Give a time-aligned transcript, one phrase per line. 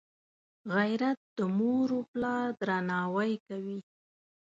[0.73, 3.79] غیرت د موروپلار درناوی کوي